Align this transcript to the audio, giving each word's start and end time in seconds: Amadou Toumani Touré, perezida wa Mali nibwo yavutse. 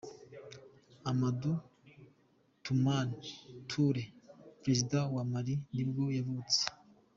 Amadou 1.09 1.55
Toumani 2.63 3.19
Touré, 3.69 4.03
perezida 4.61 4.97
wa 5.15 5.23
Mali 5.31 5.53
nibwo 5.75 6.03
yavutse. 6.17 6.61